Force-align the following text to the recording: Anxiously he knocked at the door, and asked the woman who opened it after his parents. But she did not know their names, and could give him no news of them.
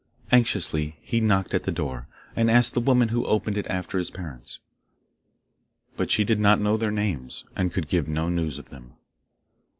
Anxiously 0.31 0.97
he 1.03 1.21
knocked 1.21 1.53
at 1.53 1.61
the 1.65 1.71
door, 1.71 2.07
and 2.35 2.49
asked 2.49 2.73
the 2.73 2.79
woman 2.79 3.09
who 3.09 3.23
opened 3.25 3.55
it 3.55 3.67
after 3.67 3.99
his 3.99 4.09
parents. 4.09 4.57
But 5.95 6.09
she 6.09 6.23
did 6.23 6.39
not 6.39 6.59
know 6.59 6.75
their 6.75 6.89
names, 6.89 7.43
and 7.55 7.71
could 7.71 7.87
give 7.87 8.07
him 8.07 8.15
no 8.15 8.27
news 8.27 8.57
of 8.57 8.71
them. 8.71 8.95